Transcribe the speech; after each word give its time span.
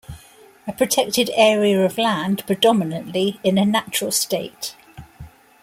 A 0.65 0.73
protected 0.73 1.29
area 1.35 1.79
of 1.85 1.99
land 1.99 2.43
predominantly 2.47 3.39
in 3.43 3.59
a 3.59 3.65
natural 3.65 4.11
state. 4.11 4.75